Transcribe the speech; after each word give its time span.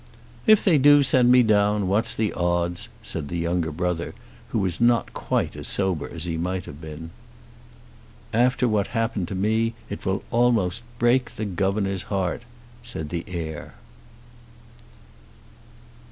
"If 0.47 0.63
they 0.63 0.79
do 0.79 1.03
send 1.03 1.31
me 1.31 1.43
down, 1.43 1.87
what's 1.87 2.15
the 2.15 2.33
odds?" 2.33 2.89
said 3.03 3.27
the 3.27 3.37
younger 3.37 3.71
brother, 3.71 4.15
who 4.49 4.57
was 4.57 4.81
not 4.81 5.13
quite 5.13 5.55
as 5.55 5.67
sober 5.67 6.09
as 6.09 6.25
he 6.25 6.37
might 6.37 6.65
have 6.65 6.81
been. 6.81 7.11
"After 8.33 8.67
what 8.67 8.87
happened 8.97 9.27
to 9.27 9.35
me 9.35 9.75
it 9.91 10.03
will 10.03 10.23
almost 10.31 10.81
break 10.97 11.35
the 11.35 11.45
governor's 11.45 12.01
heart," 12.09 12.41
said 12.81 13.09
the 13.09 13.25
heir. 13.27 13.75